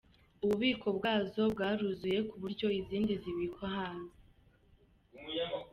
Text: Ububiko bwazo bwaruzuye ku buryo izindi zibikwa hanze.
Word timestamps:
Ububiko 0.43 0.87
bwazo 0.97 1.41
bwaruzuye 1.53 2.19
ku 2.29 2.35
buryo 2.41 2.67
izindi 2.79 3.13
zibikwa 3.21 3.65
hanze. 3.77 4.17